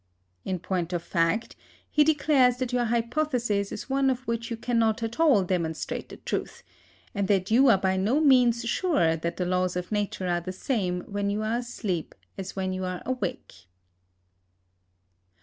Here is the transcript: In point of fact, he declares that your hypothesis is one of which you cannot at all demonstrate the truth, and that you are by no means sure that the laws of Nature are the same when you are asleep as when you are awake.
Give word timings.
In 0.43 0.57
point 0.57 0.93
of 0.93 1.03
fact, 1.03 1.55
he 1.91 2.03
declares 2.03 2.57
that 2.57 2.73
your 2.73 2.85
hypothesis 2.85 3.71
is 3.71 3.87
one 3.87 4.09
of 4.09 4.21
which 4.21 4.49
you 4.49 4.57
cannot 4.57 5.03
at 5.03 5.19
all 5.19 5.43
demonstrate 5.43 6.09
the 6.09 6.17
truth, 6.17 6.63
and 7.13 7.27
that 7.27 7.51
you 7.51 7.67
are 7.67 7.77
by 7.77 7.97
no 7.97 8.19
means 8.19 8.65
sure 8.65 9.15
that 9.15 9.37
the 9.37 9.45
laws 9.45 9.75
of 9.75 9.91
Nature 9.91 10.27
are 10.27 10.41
the 10.41 10.51
same 10.51 11.01
when 11.01 11.29
you 11.29 11.43
are 11.43 11.57
asleep 11.57 12.15
as 12.35 12.55
when 12.55 12.73
you 12.73 12.83
are 12.83 13.03
awake. 13.05 13.67